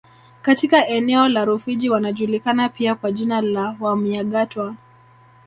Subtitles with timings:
[0.41, 4.75] Katika eneo la Rufiji wanajulikana pia kwa jina la Wamyagatwa